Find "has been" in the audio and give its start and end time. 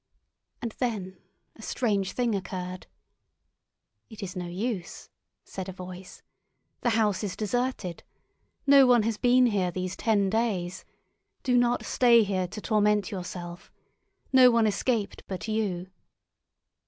9.03-9.45